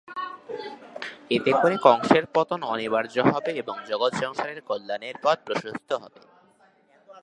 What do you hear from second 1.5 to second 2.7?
করে কংসের পতন